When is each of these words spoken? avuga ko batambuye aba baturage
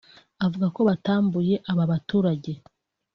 avuga 0.45 0.67
ko 0.75 0.79
batambuye 0.89 1.55
aba 1.71 1.83
baturage 1.91 2.51